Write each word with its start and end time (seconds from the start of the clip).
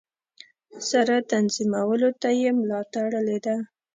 سره 0.89 1.15
تنظیمولو 1.31 2.09
ته 2.21 2.29
یې 2.39 2.49
ملا 2.59 2.81
تړلې 2.93 3.37
ده. 3.45 3.55